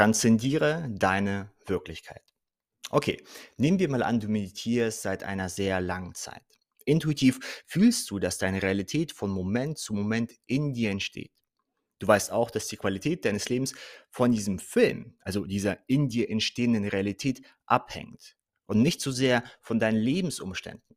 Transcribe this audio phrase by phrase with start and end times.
[0.00, 2.22] Transzendiere deine Wirklichkeit.
[2.88, 3.22] Okay,
[3.58, 6.42] nehmen wir mal an, du meditierst seit einer sehr langen Zeit.
[6.86, 11.32] Intuitiv fühlst du, dass deine Realität von Moment zu Moment in dir entsteht.
[11.98, 13.74] Du weißt auch, dass die Qualität deines Lebens
[14.08, 19.78] von diesem Film, also dieser in dir entstehenden Realität, abhängt und nicht so sehr von
[19.78, 20.96] deinen Lebensumständen.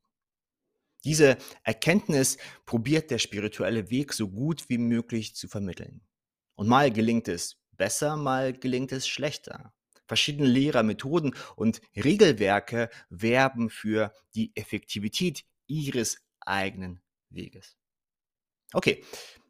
[1.03, 1.35] Diese
[1.65, 6.07] Erkenntnis probiert der spirituelle Weg so gut wie möglich zu vermitteln.
[6.55, 9.73] Und mal gelingt es besser, mal gelingt es schlechter.
[10.05, 17.77] Verschiedene Lehrer, Methoden und Regelwerke werben für die Effektivität ihres eigenen Weges.
[18.73, 19.03] Okay,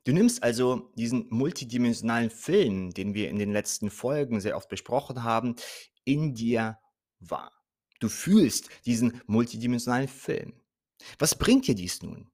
[0.03, 5.23] du nimmst also diesen multidimensionalen Film, den wir in den letzten Folgen sehr oft besprochen
[5.23, 5.55] haben,
[6.03, 6.77] in dir
[7.19, 7.51] wahr.
[7.99, 10.53] Du fühlst diesen multidimensionalen Film.
[11.19, 12.32] Was bringt dir dies nun?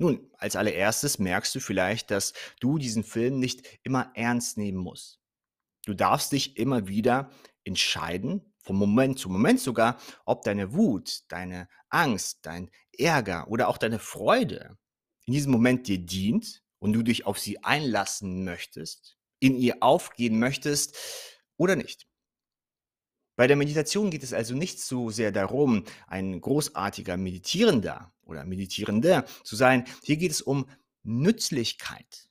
[0.00, 5.20] Nun, als allererstes merkst du vielleicht, dass du diesen Film nicht immer ernst nehmen musst.
[5.84, 7.30] Du darfst dich immer wieder
[7.64, 13.76] entscheiden, von Moment zu Moment sogar, ob deine Wut, deine Angst, dein Ärger oder auch
[13.76, 14.78] deine Freude
[15.26, 20.38] in diesem Moment dir dient und du dich auf sie einlassen möchtest, in ihr aufgehen
[20.38, 20.96] möchtest
[21.58, 22.09] oder nicht.
[23.40, 29.24] Bei der Meditation geht es also nicht so sehr darum, ein großartiger Meditierender oder Meditierende
[29.44, 29.86] zu sein.
[30.02, 30.68] Hier geht es um
[31.04, 32.28] Nützlichkeit.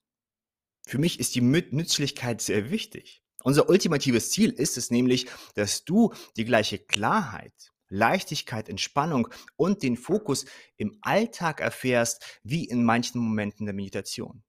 [0.86, 3.24] Für mich ist die Nützlichkeit sehr wichtig.
[3.42, 9.98] Unser ultimatives Ziel ist es nämlich, dass du die gleiche Klarheit, Leichtigkeit, Entspannung und den
[9.98, 10.46] Fokus
[10.78, 14.44] im Alltag erfährst, wie in manchen Momenten der Meditation.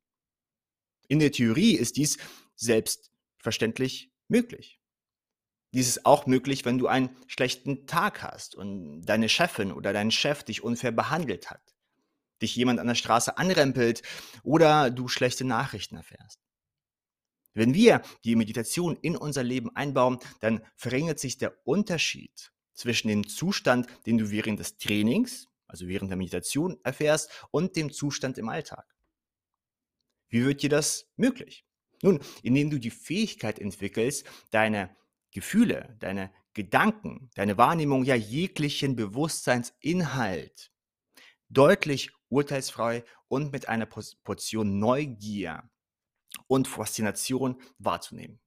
[1.09, 2.19] In der Theorie ist dies
[2.55, 4.80] selbstverständlich möglich.
[5.73, 10.11] Dies ist auch möglich, wenn du einen schlechten Tag hast und deine Chefin oder dein
[10.11, 11.63] Chef dich unfair behandelt hat,
[12.43, 14.03] dich jemand an der Straße anrempelt
[14.43, 16.41] oder du schlechte Nachrichten erfährst.
[17.55, 23.29] Wenn wir die Meditation in unser Leben einbauen, dann verringert sich der Unterschied zwischen dem
[23.29, 28.49] Zustand, den du während des Trainings, also während der Meditation erfährst, und dem Zustand im
[28.49, 28.87] Alltag.
[30.29, 31.65] Wie wird dir das möglich?
[32.03, 34.97] Nun, indem du die Fähigkeit entwickelst, deine
[35.33, 40.73] Gefühle, deine Gedanken, deine Wahrnehmung, ja jeglichen Bewusstseinsinhalt
[41.49, 45.69] deutlich urteilsfrei und mit einer Portion Neugier
[46.47, 48.41] und Faszination wahrzunehmen.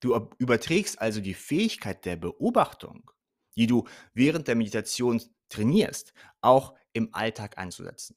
[0.00, 3.10] Du überträgst also die Fähigkeit der Beobachtung,
[3.56, 8.16] die du während der Meditation trainierst, auch im Alltag einzusetzen.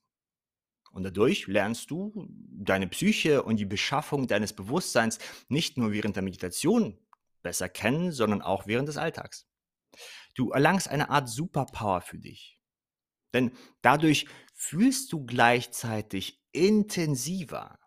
[0.92, 5.18] Und dadurch lernst du deine Psyche und die Beschaffung deines Bewusstseins
[5.50, 7.00] nicht nur während der Meditation
[7.44, 9.48] besser kennen, sondern auch während des Alltags.
[10.36, 12.59] Du erlangst eine Art Superpower für dich.
[13.34, 17.78] Denn dadurch fühlst du gleichzeitig intensiver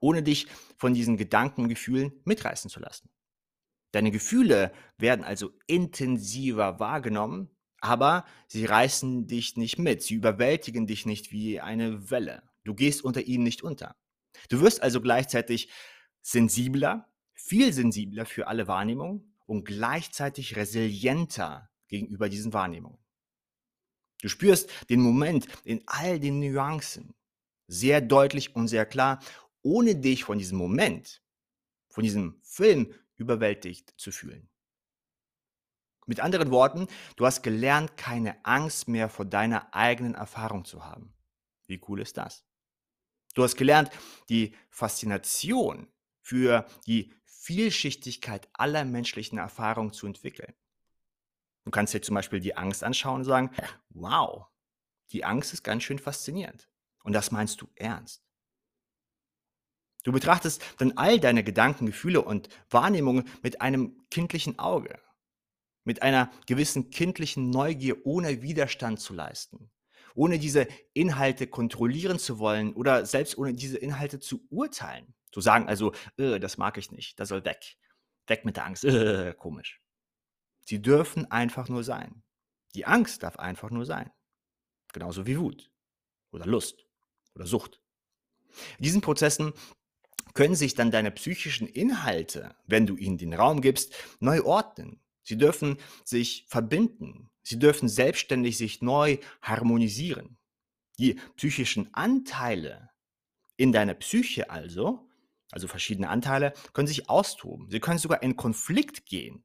[0.00, 3.10] ohne dich von diesen Gedanken und Gefühlen mitreißen zu lassen.
[3.92, 7.50] Deine Gefühle werden also intensiver wahrgenommen,
[7.80, 12.42] aber sie reißen dich nicht mit, sie überwältigen dich nicht wie eine Welle.
[12.64, 13.96] Du gehst unter ihnen nicht unter.
[14.48, 15.70] Du wirst also gleichzeitig
[16.22, 17.09] sensibler,
[17.50, 23.04] viel sensibler für alle Wahrnehmungen und gleichzeitig resilienter gegenüber diesen Wahrnehmungen.
[24.22, 27.12] Du spürst den Moment in all den Nuancen
[27.66, 29.18] sehr deutlich und sehr klar
[29.62, 31.24] ohne dich von diesem Moment,
[31.88, 34.48] von diesem Film überwältigt zu fühlen.
[36.06, 36.86] Mit anderen Worten,
[37.16, 41.14] du hast gelernt, keine Angst mehr vor deiner eigenen Erfahrung zu haben.
[41.66, 42.44] Wie cool ist das?
[43.34, 43.90] Du hast gelernt,
[44.28, 45.88] die Faszination
[46.22, 50.52] für die Vielschichtigkeit aller menschlichen Erfahrungen zu entwickeln.
[51.64, 53.50] Du kannst dir zum Beispiel die Angst anschauen und sagen,
[53.88, 54.46] wow,
[55.12, 56.68] die Angst ist ganz schön faszinierend.
[57.02, 58.22] Und das meinst du ernst.
[60.04, 65.00] Du betrachtest dann all deine Gedanken, Gefühle und Wahrnehmungen mit einem kindlichen Auge,
[65.84, 69.70] mit einer gewissen kindlichen Neugier, ohne Widerstand zu leisten,
[70.14, 75.14] ohne diese Inhalte kontrollieren zu wollen oder selbst ohne diese Inhalte zu urteilen.
[75.32, 77.76] Zu sagen also, äh, das mag ich nicht, das soll weg.
[78.26, 79.80] Weg mit der Angst, äh, komisch.
[80.64, 82.22] Sie dürfen einfach nur sein.
[82.74, 84.10] Die Angst darf einfach nur sein.
[84.92, 85.70] Genauso wie Wut
[86.30, 86.86] oder Lust
[87.34, 87.80] oder Sucht.
[88.78, 89.52] In diesen Prozessen
[90.34, 95.00] können sich dann deine psychischen Inhalte, wenn du ihnen den Raum gibst, neu ordnen.
[95.22, 97.30] Sie dürfen sich verbinden.
[97.42, 100.38] Sie dürfen selbstständig sich neu harmonisieren.
[100.98, 102.90] Die psychischen Anteile
[103.56, 105.09] in deiner Psyche also,
[105.50, 107.68] also verschiedene Anteile, können sich austoben.
[107.70, 109.44] Sie können sogar in Konflikt gehen.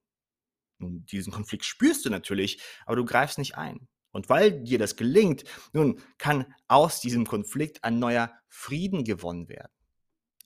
[0.77, 3.87] Nun, diesen Konflikt spürst du natürlich, aber du greifst nicht ein.
[4.11, 5.43] Und weil dir das gelingt,
[5.73, 9.71] nun kann aus diesem Konflikt ein neuer Frieden gewonnen werden.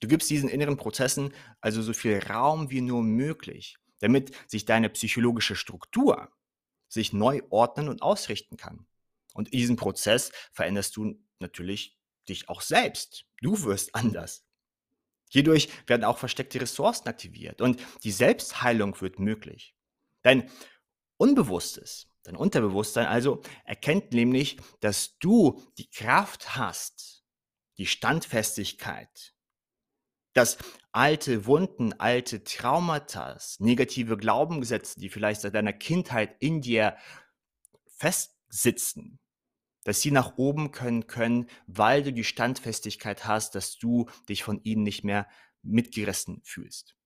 [0.00, 4.88] Du gibst diesen inneren Prozessen also so viel Raum wie nur möglich, damit sich deine
[4.88, 6.32] psychologische Struktur
[6.88, 8.86] sich neu ordnen und ausrichten kann.
[9.34, 11.96] Und in diesem Prozess veränderst du natürlich
[12.28, 13.26] dich auch selbst.
[13.40, 14.44] Du wirst anders.
[15.30, 19.76] Hierdurch werden auch versteckte Ressourcen aktiviert und die Selbstheilung wird möglich.
[20.22, 20.50] Dein
[21.16, 27.24] Unbewusstes, dein Unterbewusstsein also erkennt nämlich, dass du die Kraft hast,
[27.78, 29.34] die Standfestigkeit,
[30.32, 30.58] dass
[30.90, 36.96] alte Wunden, alte Traumata, negative Glaubenssätze, die vielleicht seit deiner Kindheit in dir
[37.86, 39.19] festsitzen,
[39.84, 44.62] dass sie nach oben können können, weil du die Standfestigkeit hast, dass du dich von
[44.62, 45.28] ihnen nicht mehr
[45.62, 46.96] mitgerissen fühlst.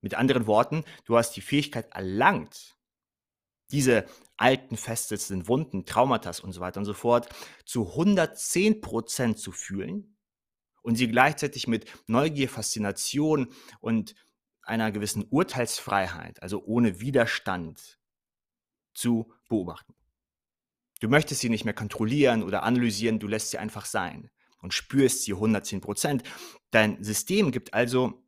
[0.00, 2.76] Mit anderen Worten, du hast die Fähigkeit erlangt,
[3.70, 4.06] diese
[4.36, 7.28] alten festsitzenden Wunden, Traumata und so weiter und so fort
[7.64, 10.18] zu 110 Prozent zu fühlen
[10.82, 14.14] und sie gleichzeitig mit Neugier, Faszination und
[14.62, 17.98] einer gewissen Urteilsfreiheit, also ohne Widerstand,
[18.94, 19.94] zu beobachten.
[21.02, 25.24] Du möchtest sie nicht mehr kontrollieren oder analysieren, du lässt sie einfach sein und spürst
[25.24, 26.22] sie 110 Prozent.
[26.70, 28.22] Dein System gibt also,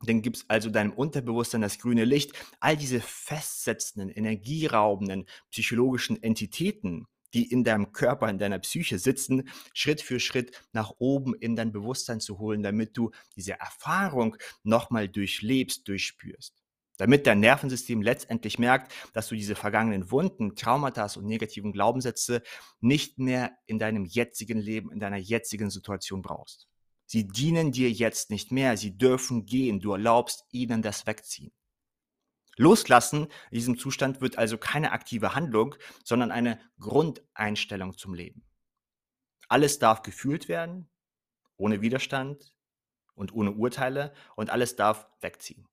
[0.00, 7.04] dann gibt es also deinem Unterbewusstsein das grüne Licht, all diese festsetzenden, energieraubenden, psychologischen Entitäten,
[7.34, 11.70] die in deinem Körper, in deiner Psyche sitzen, Schritt für Schritt nach oben in dein
[11.70, 16.65] Bewusstsein zu holen, damit du diese Erfahrung nochmal durchlebst, durchspürst
[16.96, 22.42] damit dein Nervensystem letztendlich merkt, dass du diese vergangenen Wunden, Traumata und negativen Glaubenssätze
[22.80, 26.68] nicht mehr in deinem jetzigen Leben, in deiner jetzigen Situation brauchst.
[27.06, 31.52] Sie dienen dir jetzt nicht mehr, sie dürfen gehen, du erlaubst ihnen das Wegziehen.
[32.56, 38.44] Loslassen in diesem Zustand wird also keine aktive Handlung, sondern eine Grundeinstellung zum Leben.
[39.48, 40.88] Alles darf gefühlt werden,
[41.56, 42.54] ohne Widerstand
[43.14, 45.68] und ohne Urteile und alles darf wegziehen.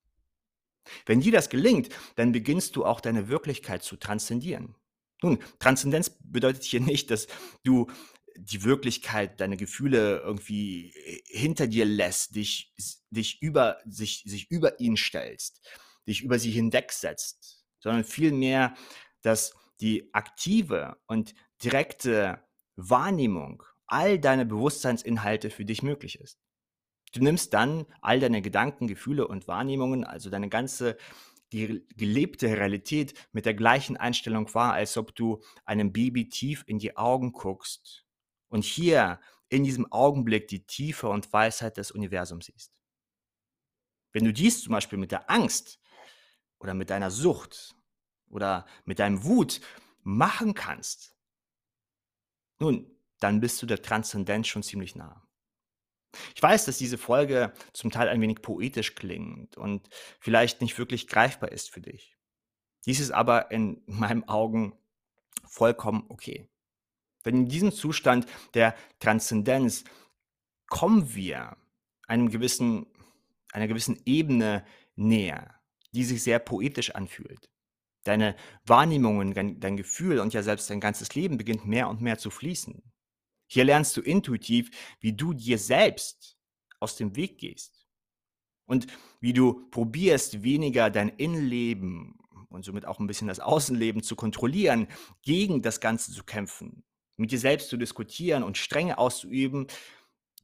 [1.06, 4.76] Wenn dir das gelingt, dann beginnst du auch deine Wirklichkeit zu transzendieren.
[5.22, 7.28] Nun, Transzendenz bedeutet hier nicht, dass
[7.64, 7.88] du
[8.36, 12.74] die Wirklichkeit, deine Gefühle irgendwie äh, hinter dir lässt, dich,
[13.10, 15.62] dich, über, sich, sich über ihn stellst,
[16.08, 18.76] dich über sie hinwegsetzt, sondern vielmehr,
[19.22, 22.44] dass die aktive und direkte
[22.76, 26.40] Wahrnehmung all deiner Bewusstseinsinhalte für dich möglich ist.
[27.14, 30.98] Du nimmst dann all deine Gedanken, Gefühle und Wahrnehmungen, also deine ganze
[31.50, 36.98] gelebte Realität mit der gleichen Einstellung wahr, als ob du einem Baby tief in die
[36.98, 38.08] Augen guckst
[38.50, 39.20] und hier
[39.50, 42.74] in diesem Augenblick die Tiefe und Weisheit des Universums siehst.
[44.14, 45.80] Wenn du dies zum Beispiel mit der Angst
[46.58, 47.76] oder mit deiner Sucht
[48.30, 49.62] oder mit deinem Wut
[50.02, 51.16] machen kannst,
[52.58, 52.90] nun,
[53.20, 55.28] dann bist du der Transzendenz schon ziemlich nah.
[56.36, 59.90] Ich weiß, dass diese Folge zum Teil ein wenig poetisch klingt und
[60.20, 62.18] vielleicht nicht wirklich greifbar ist für dich.
[62.86, 64.74] Dies ist aber in meinen Augen
[65.48, 66.50] vollkommen okay.
[67.26, 69.86] Denn in diesem Zustand der Transzendenz
[70.68, 71.56] kommen wir
[72.08, 72.88] einem gewissen,
[73.52, 74.66] einer gewissen Ebene
[74.96, 75.60] näher,
[75.94, 77.50] die sich sehr poetisch anfühlt.
[78.04, 82.30] Deine Wahrnehmungen, dein, Gefühl und ja selbst dein ganzes Leben beginnt mehr und mehr zu
[82.30, 82.84] fließen.
[83.54, 86.40] Hier lernst du intuitiv, wie du dir selbst
[86.80, 87.88] aus dem Weg gehst
[88.66, 88.88] und
[89.20, 92.18] wie du probierst, weniger dein Innenleben
[92.50, 94.88] und somit auch ein bisschen das Außenleben zu kontrollieren,
[95.22, 96.84] gegen das Ganze zu kämpfen,
[97.16, 99.68] mit dir selbst zu diskutieren und Strenge auszuüben.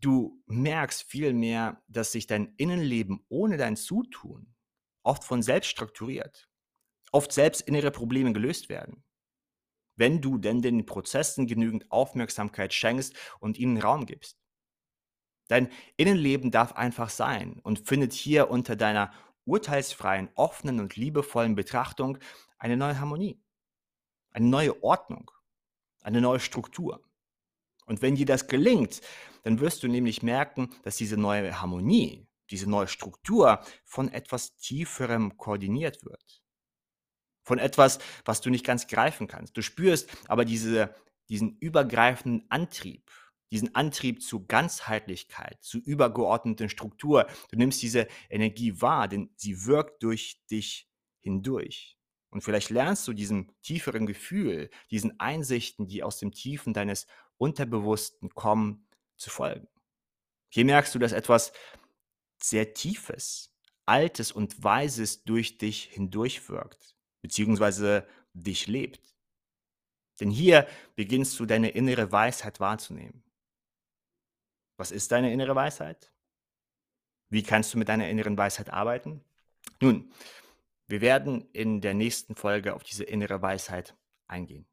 [0.01, 4.53] Du merkst vielmehr, dass sich dein Innenleben ohne dein Zutun
[5.01, 6.47] oft von selbst strukturiert,
[7.11, 9.03] oft selbst innere Probleme gelöst werden
[9.99, 14.39] wenn du denn den Prozessen genügend Aufmerksamkeit schenkst und ihnen Raum gibst.
[15.49, 19.11] Dein Innenleben darf einfach sein und findet hier unter deiner
[19.45, 22.17] urteilsfreien, offenen und liebevollen Betrachtung
[22.57, 23.41] eine neue Harmonie,
[24.31, 25.31] eine neue Ordnung,
[26.01, 27.03] eine neue Struktur.
[27.85, 29.01] Und wenn dir das gelingt,
[29.43, 35.37] dann wirst du nämlich merken, dass diese neue Harmonie, diese neue Struktur von etwas Tieferem
[35.37, 36.41] koordiniert wird
[37.49, 39.57] von etwas, was du nicht ganz greifen kannst.
[39.57, 40.93] Du spürst aber diese,
[41.29, 43.09] diesen übergreifenden Antrieb,
[43.49, 47.25] diesen Antrieb zu Ganzheitlichkeit, zu übergeordneten Struktur.
[47.49, 50.91] Du nimmst diese Energie wahr, denn sie wirkt durch dich
[51.21, 51.97] hindurch.
[52.29, 58.29] Und vielleicht lernst du diesem tieferen Gefühl, diesen Einsichten, die aus dem Tiefen deines Unterbewussten
[58.29, 58.85] kommen,
[59.17, 59.67] zu folgen.
[60.49, 61.51] Hier merkst du, dass etwas
[62.41, 63.55] sehr Tiefes,
[63.87, 69.15] Altes und Weises durch dich hindurchwirkt beziehungsweise dich lebt.
[70.19, 73.23] Denn hier beginnst du deine innere Weisheit wahrzunehmen.
[74.77, 76.11] Was ist deine innere Weisheit?
[77.29, 79.23] Wie kannst du mit deiner inneren Weisheit arbeiten?
[79.81, 80.11] Nun,
[80.87, 83.95] wir werden in der nächsten Folge auf diese innere Weisheit
[84.27, 84.67] eingehen.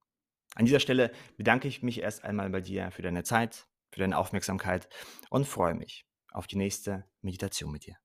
[0.54, 4.16] An dieser Stelle bedanke ich mich erst einmal bei dir für deine Zeit, für deine
[4.16, 4.88] Aufmerksamkeit
[5.28, 7.98] und freue mich auf die nächste Meditation mit dir.